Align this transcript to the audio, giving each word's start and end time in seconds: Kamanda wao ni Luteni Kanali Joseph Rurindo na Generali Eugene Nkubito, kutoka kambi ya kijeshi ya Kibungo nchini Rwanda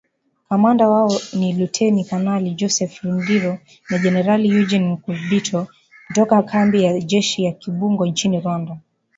Kamanda 0.49 0.89
wao 0.89 1.11
ni 1.33 1.53
Luteni 1.53 2.03
Kanali 2.03 2.49
Joseph 2.59 2.95
Rurindo 3.03 3.57
na 3.89 3.97
Generali 3.97 4.49
Eugene 4.49 4.89
Nkubito, 4.93 5.67
kutoka 6.07 6.43
kambi 6.43 6.83
ya 6.83 6.93
kijeshi 6.99 7.43
ya 7.43 7.51
Kibungo 7.51 8.05
nchini 8.05 8.39
Rwanda 8.39 8.77